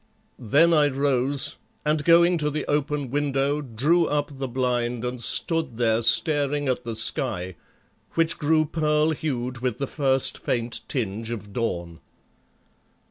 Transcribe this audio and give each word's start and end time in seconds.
Then 0.39 0.73
I 0.73 0.89
rose, 0.89 1.57
and 1.85 2.03
going 2.03 2.39
to 2.39 2.49
the 2.49 2.65
open 2.65 3.11
window, 3.11 3.61
drew 3.61 4.07
up 4.07 4.29
the 4.35 4.47
blind 4.47 5.05
and 5.05 5.21
stood 5.21 5.77
there 5.77 6.01
staring 6.01 6.67
at 6.67 6.83
the 6.83 6.95
sky, 6.95 7.53
which 8.13 8.39
grew 8.39 8.65
pearl 8.65 9.11
hued 9.11 9.59
with 9.59 9.77
the 9.77 9.85
first 9.85 10.39
faint 10.39 10.81
tinge 10.87 11.29
of 11.29 11.53
dawn. 11.53 11.99